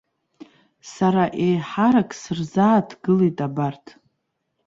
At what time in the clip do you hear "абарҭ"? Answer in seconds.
3.47-3.85